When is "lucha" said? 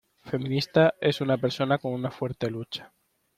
2.49-2.91